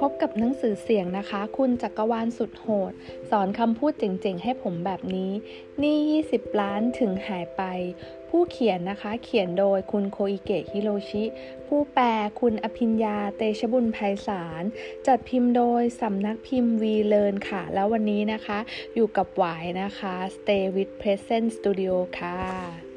[0.00, 2.92] พบกับหนังสือเสียงนะคะ คุณจักรวาลสุดโหด
[3.30, 5.32] สอนคำพูดเจ๋งๆ ให้ผมแบบนี้
[5.82, 7.62] นี่ 20 ล้านถึงหายไป
[8.28, 11.24] ผู้เขียนนะคะ เขียนโดยคุณโคอิเกะฮิโรชิ
[11.66, 12.06] ผู้แปล
[12.40, 14.62] คุณอภิญญาเตชบุญไพศาล
[15.06, 18.58] จัดพิมพ์โดยสำนักพิมพ์วีเลินค่ะ แล้ววันนี้นะคะ
[18.94, 22.89] อยู่กับหวายนะคะ Stay with Present Studio ค่ะ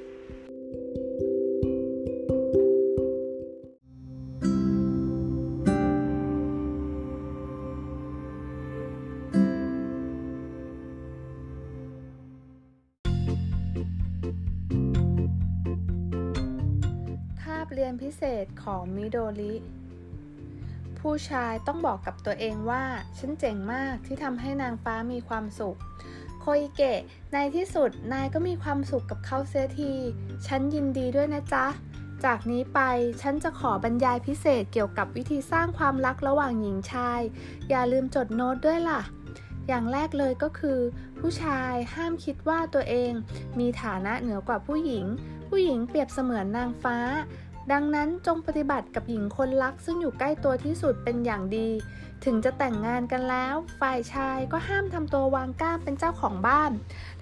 [17.74, 19.56] เรียนพิเศษของมิโดริ
[21.00, 22.84] ผู้ชายต้องบอกกับตัวเองว่า
[23.18, 25.78] ฉันเจ๋งมากที่ทำให้นางฟ้ามีความสุข
[26.40, 27.00] โคอิเกะ
[27.34, 29.94] ในที่สุดนายก็มีความสุขกับเขาเสียที
[30.48, 31.66] ฉันยินดีด้วยนะจ๊ะ
[32.26, 32.80] จากนี้ไป
[33.22, 37.20] ฉันจะขอบรรยายพิเศษเกี่ยวกับวิธีสร้างความรักระหว่างหญิงชาย
[37.70, 39.02] อย่าลืมจดโน้ตด้วยล่ะ
[39.68, 40.80] อย่างแรกเลยก็คือ
[41.20, 43.12] ผู้ชายห้ามคิดว่าตัวเอง
[43.60, 45.06] มีฐานะเหนือกว่าผู้หญิง
[45.50, 46.98] ผู้หญิงเปรียบเสมือนนางฟ้า
[47.72, 51.70] ดังนั้นจงปฏิบัติกับหญิงคนรักซึ่งอยู่ใกล้ตัวที่สุดเป็นอย่างดี
[52.26, 56.72] ถึงจะแต่งงานกันแล้ว ฝ่ายชายก็ห้ามทำตัววางก้ามเป็นเจ้าของบ้าน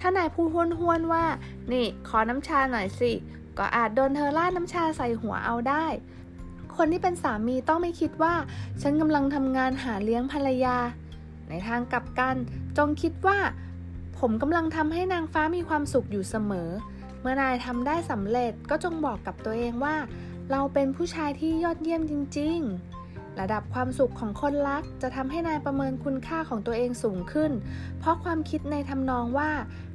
[0.00, 1.24] ถ้านายพูดห้วนๆว่า
[1.72, 3.12] นี่ขอน้ำชาหน่อยสิ
[3.58, 5.86] ก็อาจโดนเธอราดน้ำชาใส่หัวเอาได้
[6.76, 8.34] คนที่เป็นสามีต้องไม่คิดว่า
[8.82, 10.76] ฉันกำลังทำงานหาเลี้ยงภรรยา
[11.48, 12.36] ในทางกลับกัน
[12.78, 13.38] จงคิดว่า
[14.18, 16.70] ผมกำลังทำให้นางฟ้ามีความสุขอยู่เสมอ
[17.20, 19.96] เมื่อนายทำได้สำเร็จก็จงบอกกับตัวเองว่า
[20.50, 22.58] เราเป็นผู้ชายที่ยอดเยี่ยมจริง
[22.98, 27.52] ๆ ระดับความสุขของคนรักจะทำให้นายประเมินคุณค่าของตัวเองสูงขึ้น
[27.98, 29.50] เพราะความคิดในทำนองว่า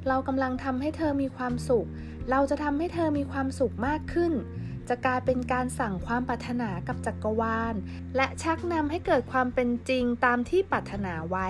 [0.08, 1.86] เรากำลังทำให้เธอมีความสุข
[2.30, 4.32] เราจะทำให้เธอมีความสุขมากขึ้น
[4.88, 7.74] จะกลายเป็นการสั่งความปรารถนากับจักรวาล
[8.16, 11.48] และชักนำให้เกิดความเป็นจริงตามที่ปรารถนาไว้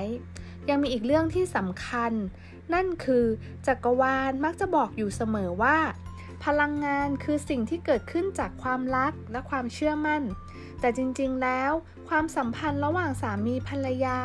[0.68, 2.12] ยังมีอีกเรื่องที่สำคัญ
[2.74, 3.24] นั่นคือ
[3.66, 5.78] จักรวาลมักจะบอกอยู่เสมอว่า
[6.44, 10.22] พลังงานคือสิ่งที่เกิดขึ้นจากความรักและความเชื่อมั่น
[10.80, 11.72] แต่จริงๆ แล้ว
[12.08, 14.18] ความสัมพันธ์ระหว่างสามีภรรยา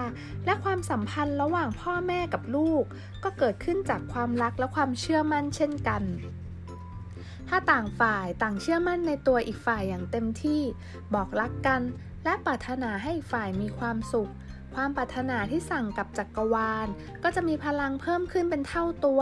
[0.45, 2.83] และความสัมพันธ์ระหว่างพ่อแม่กับลูก
[3.23, 6.03] ก็เกิดขึ้นจากความรักและความเชื่อมั่นเช่นกัน
[7.49, 10.61] ถ้าต่างฝ่ายต่างเชื่อมั่นในตัวอีกฝ่ายอย่างเต็มที่
[11.13, 11.81] บอกรักกัน
[12.23, 14.31] และปรารถนาให้อีกฝ่ายมีความสุข
[14.75, 16.87] ความปรารถนาที่สั่งกับจักรวาล
[17.23, 19.21] ก็จะมีพลังเพิ่มขึ้นเป็นเท่าตัว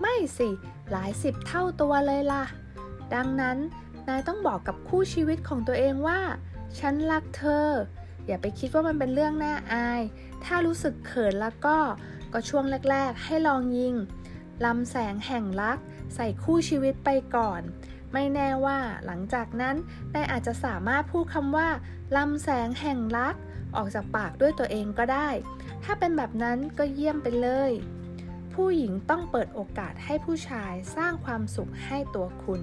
[0.00, 0.48] ไม่สิ
[0.90, 2.44] หลายสิบเท่าตัวเลยล่ะ
[3.14, 3.58] ดังนั้น
[4.08, 6.20] นายต้องบอกกับคู่ชีวิตของตัวเองว่า
[6.78, 7.66] ฉันรักเธอ
[8.26, 10.00] อย่าไปคิดว่ามันเป็นเรื่องน่าอาย
[10.44, 11.78] ถ้ารู้สึกเขินแล้วก็
[12.32, 13.94] ก็ช่วงแรก ๆ ให้ลองยิง
[14.64, 15.78] ลำแสงแห่งรัก
[16.14, 17.60] ใส่คู่ชีวิตไปก่อน
[18.12, 19.76] ไม่แน่ว่าหลังจากนั้น
[20.14, 21.68] นายอาจจะสามารถพูดคำว่า
[22.16, 23.34] ลำแสงแห่งรัก
[23.76, 25.28] ออกจากปากด้วยตัวเองก็ได้
[25.84, 27.70] ถ้าเป็นแบบนั้นก็เยี่ยมไปเลย
[28.64, 32.62] ผู้หญิงต้องเปิดโอกาสให้ผู้ชายสร้างความสุขให้ตัวคุณ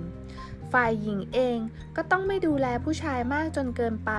[0.72, 1.57] ฝ่ายหญิงเอง
[1.95, 4.11] ก็ต้องไม่ดูแลผู้ชายมากจนเกินไป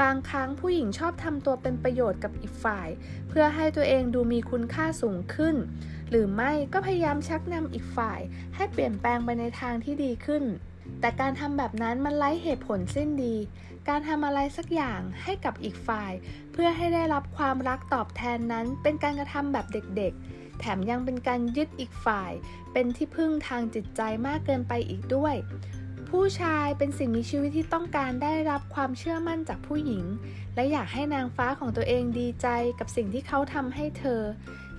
[0.00, 2.88] บางครั้งผู้หญิงชอบทำตัวเป็นประโยชน์กับอีกฝ่าย
[3.28, 5.56] เพื่อให้ตัวเองดูมีคุณค่าสูงขึ้น
[6.10, 8.20] หรือไม่ก็พยายามชักนำอีกฝ่าย
[8.54, 10.44] ให้เปลี่ยนแปลงไปในทางที่ดีขึ้น
[11.00, 13.36] แต่การทำแบบนั้นมันไร้เหตุผลสิ้นดี
[13.88, 16.12] การทำอะไรสักอย่างให้กับอีกฝ่าย
[16.52, 22.32] เพื่อให้ได้รับความรักตอบแทนนั้นเป็นการกระทำแบบเด็กๆ แถมยังเป็นการยึดอีกฝ่าย
[22.72, 25.34] เป็นที่พึ่งทางจิตใจมากเกินไปอีกด้วย
[26.10, 30.04] ผู้ชายเป็นสิ่งมีชีวิตที่ต้องการได้รับความเชื่อมั่นจากผู้หญิง
[30.54, 32.48] และอยากให้นางฟ้าของตัวเองดีใจ
[32.78, 34.22] กับสิ่งที่เขาทำให้เธอ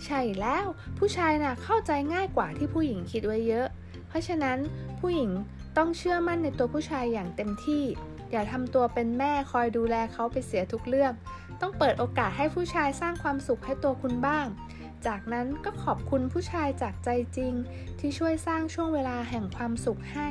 [0.06, 0.66] ใช่แล้ว
[0.98, 3.68] ผู้ชายนะ่ะเข้าใจง่ายกว่าที่ผู้หญิงคิดไว้เยอะ
[4.08, 4.58] เพราะฉะนั้น
[5.00, 5.32] ผู้หญิง
[5.78, 7.84] ต้องเชื่อมั่นในตัวผู้ชายอย่างเต็มที่
[8.32, 11.14] อย่าทำตัวเป็นแม่คอยดูแลเขาไปเสียทุกเรื่อง
[11.62, 14.46] ต้องเปิดโอกาสให้ผู้ชายสร้างความสุขให้ตัวคุณบ้าง
[15.08, 17.54] จากนั้นก็ขอบคุณผู้ชายจากใจจริง
[18.00, 20.30] ที่ช่วยสร้างช่วงเวลาแห่งความสุขให้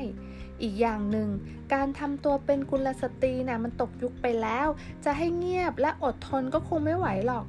[0.63, 1.29] อีกอย่างหนึ่ง
[1.75, 4.69] การทำตัวเป็นกุลสตรีนะ่ะมันตกยุคไปแล้ว
[5.05, 7.47] จะให้เงียบและอดทนก็คงไม่ไหวหรอก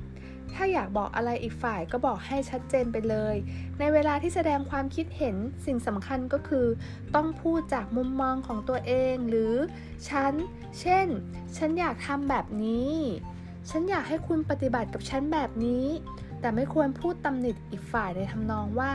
[0.56, 3.36] ถ้าอยากบอกอะไรอีกฝ่ายก็บอกให้ชัดเจนไปเลย
[3.80, 5.36] ในเวลาที่แสดงความคิดเห็น
[5.66, 6.68] สิ่งสำคัญก็คือ
[7.16, 9.54] ต้องพูดจากมุมมองของตัวเองหรือ
[10.10, 10.34] ฉัน
[10.80, 11.08] เช่น
[11.58, 12.96] ฉันอยากทำแบบนี้
[13.70, 15.86] ฉันอยากให้คุณปฏิบัติกับฉันแบบนี้
[16.42, 18.92] แต่ไม่ควรพูดตำหนิอีกฝ่ายในทำนองว่า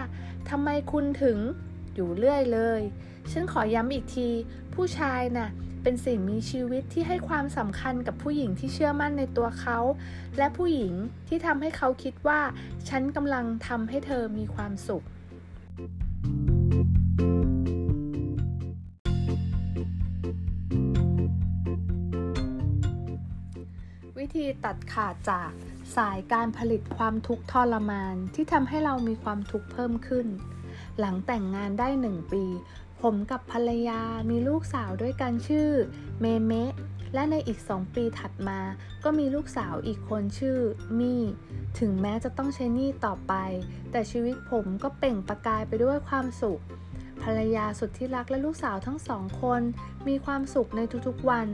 [0.50, 1.38] ทำไมคุณถึง
[1.94, 2.80] อยู่เรื่อยเลย
[3.32, 4.28] ฉันขอย้ำอีกที
[4.74, 5.48] ผู้ชายนะ่ะ
[5.82, 9.78] เป็นสิ่งมีชีวิตที่ให้ความสำคัญกับผู้หญิงที่เชื่อมั่นในตัวเขา
[10.38, 10.92] และผู้หญิง
[11.28, 12.40] ที่ทำให้เขาคิดว่า
[12.88, 15.04] ฉันกำลังทำให้เธอมีความสุขว
[24.18, 25.50] วิธีตัดขาดจาก
[25.96, 30.26] สายการผลิตความทุกข์ทรมานที่ทำให้เรามีความทุกข์เพิ่มขึ้น
[30.98, 32.44] หลังแต่งงานได้หนึ่งปี
[33.02, 34.00] ผมกับภรรยา
[34.30, 35.70] มีลูกสาวด้วยกันชื่อ
[36.20, 36.72] เมเมะ
[37.14, 38.60] และในอีกสองปีถัดมา
[39.04, 40.58] ก็มีลูกสาวอีกคนชื่อ
[40.98, 41.22] มี่
[41.78, 43.34] ถึงแม้จะต้องใช้หนี้ต่อไป
[43.90, 46.60] แต่ชีวิตผมก็เปล่งประกายไปด้วยความสุข
[47.22, 49.62] ภรรยาสุดที่รักและลูกสาวทั้งสองคน
[50.08, 51.48] มีความสุขในทุกๆวัน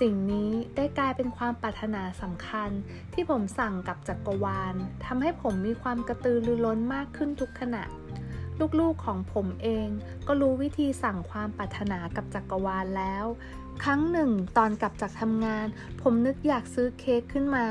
[0.00, 2.70] สิ่งนี้ได้กลายเป็นความปรารถนาสำคัญ
[3.12, 4.74] ที่ผมสั่งกับจักรวาล
[5.04, 7.84] ทำให้ผมมีความกระตือรือร้นมากขึ้นทุกขณะ
[8.80, 9.88] ลูกๆของผมเอง
[10.26, 13.24] ก็รู้วิธีสั่งความปรารถนากับจักรวาลแล้ว
[13.84, 15.66] ครั้งหนึ่ง ตอนกลับจากทำงาน
[16.02, 17.66] ผมนึกอยากซื้อเค้กขึ้นมา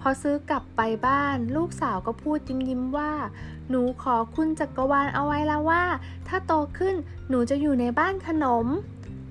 [0.00, 3.12] พอซื้อกลับไปบ้าน ลูกสาวก็พูดยิ้มยิ้มว่า
[3.70, 5.84] หนูขอคุณจักรวาลเอาไว้แล้วว่า
[6.28, 6.94] ถ้าโตขึ้น
[7.28, 8.66] หนูจะอยู่ในบ้านขนม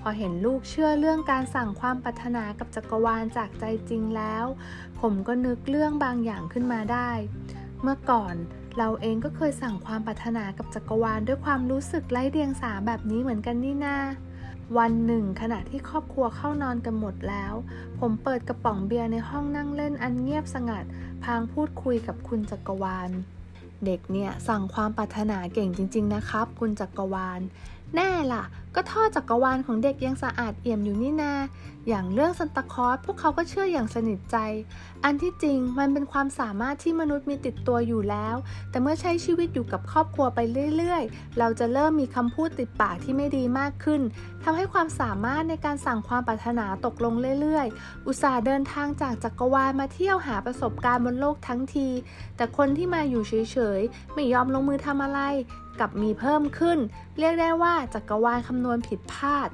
[0.08, 4.46] อเห็นลูกเชื่อเรื่องการสั่งความปรารถนากับจักรวาลจากใจจริงแล้ว
[5.00, 7.12] ผมก็นึกเรื่องบางอย่างขึ้นมาได้
[7.82, 8.36] เมื่อก่อน
[8.78, 13.98] เราเองก็เคยสั่งความปรารถนากับจักรวาลด้วยความรู้สึกไร้เดียงสาแบบนี้เหมือนกันนี่นา
[14.78, 17.54] วันหนึ่งขณะที่ครอบครัวเข้านอนกันหมดแล้ว
[18.00, 20.84] ผมเปิดกระป๋องเบียร์ในห้องนั่งเล่นอันเงียบสงัด
[21.24, 23.10] พางพูดคุยกับคุณจักรวาล
[23.86, 27.42] เด็กเนี่ยสั่งความปรารถนาเก่งจริง ๆ นะครับ คุณจักรวาล
[27.96, 28.44] แน่ล่ะ
[28.80, 31.34] ก็ท่อจักรวาลของเด็กยังสะอาดเอี่ยมอยู่นี่นา
[31.88, 34.38] อย่างเรื่องซันตาคอสพวกเขาก็เชื่ออย่างสนิทใจ
[35.04, 38.36] อันที่จริงมันเป็นความสามารถที่มนุษย์มีติดตัวอยู่แล้ว
[38.70, 40.40] แต่เมื่อใช้ชีวิตอยู่กับครอบครัวไป
[40.76, 44.02] เรื่อยๆ เราจะเริ่มมีคำพูดติดปากที่ไม่ดีมากขึ้น
[44.44, 51.90] ทำให้ความสามารถในการสั่งความปรารถนาตกลงเรื่อยๆ อุตส่าห์เดินทางจากจักรวาลมาเที่ยวหาประสบการณ์บนโลกทั้งที
[52.38, 55.22] แต่คนที่มาอยู่เฉยๆ ไม่ยอมลงมือทำอะไร
[55.80, 56.80] กับมีเพิ่มขึ้น
[57.20, 59.50] เรียกได้ว่าจักรวาลคำนวณผิดพลาด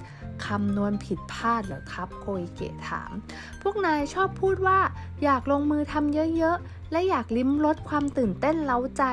[0.45, 3.13] คำนวณผิดพลาดเหรอครับ โคอิเกะถาม
[3.61, 4.79] พวกนายชอบพูดว่า
[5.23, 9.03] อยากลงมือทำเยอะๆ และอยากลิ้มรสความตื่นเต้นเล้าใจ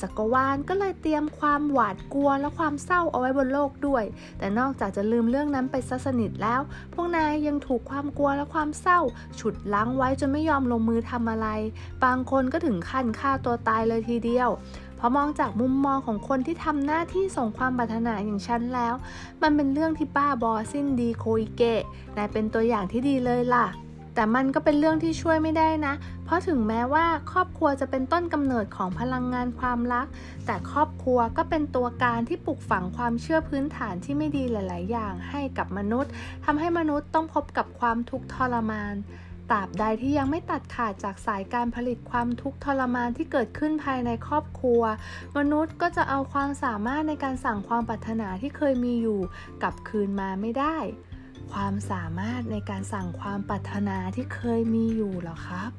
[0.00, 4.04] จักรวาลก็เลยเตรียมความหวาดกลัวและความเศร้าเอาไว้บนโลกด้วย
[4.38, 6.60] แต่นอกจากจะลืมเรื่องนั้นไปซะสนิทแล้ว
[6.94, 9.00] พวกนายยังถูกความกลัวและความเศร้า
[9.40, 11.48] ฉุดล้างไว้จนไม่ยอมลงมือทำอะไร
[12.04, 14.50] บางคนก็ถึงขั้นฆ่าตัวตายเลยทีเดียว
[15.08, 18.94] พอมองจากมุมมองของคนที่ทำหน้าที่ส่งความปรารถนาอย่างฉันแล้ว
[19.42, 21.82] มันเป็นเรื่องที่ป้าบอสิ้นดีโคอิเกะ
[22.16, 23.66] นายเป็นตัวอย่างที่ดีเลยล่ะ
[24.14, 25.94] แต่มันก็เป็นเรื่องที่ช่วยไม่ได้นะ
[26.24, 30.06] เพราะถึงแม้ว่าครอบครัวจะเป็นต้นกำเนิดของพลังงานความรัก
[30.46, 36.10] แต่ครอบครัวก็เป็นตัวการที่ปลูกฝังความเชื่อพื้นฐานที่ไม่ดีหลาย ๆ อย่างให้กับมนุษย์
[36.44, 38.94] ทำให้มนุษย์ต้องพบกับความทุกข์ทรมาน
[39.50, 44.82] ตราบใดที่ยังไม่ตัดขาดจากสายการผลิตความทุกข์ทรมานที่เกิดขึ้นภายในครอบครัว
[45.36, 49.20] มนุษย์ก็จะเอาความสามารถในการสั่งความปรารถนาที่เคยมีอยู่
[49.62, 50.76] กลับคืนมาไม่ได้
[51.52, 55.70] ความสามารถในการสั่งความปรารถนาที่เคยมีอยู่หรอครับ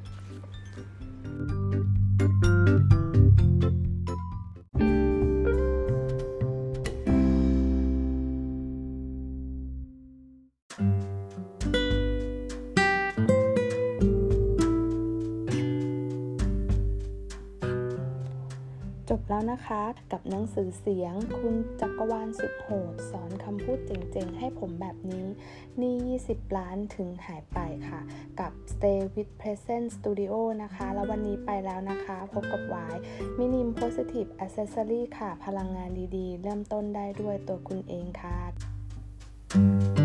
[19.38, 25.26] แล้วนะคะ กับหนังสือเสียง คุณจักรวาลสุดโหด สอนคำพูดเจ๋งๆ ให้ผมแบบนี้
[25.80, 27.58] นี่ 20 ล้านถึงหายไป
[27.88, 28.00] ค่ะ
[28.40, 32.96] กับ Stay with Present Studio นะคะ แล้ววันนี้ไปแล้วนะคะ พบกับวาย
[33.38, 39.97] มินิม Positive Accessory ค่ะ พลังงานดีๆ เริ่มต้นได้ด้วยตัวคุณเองค่ะ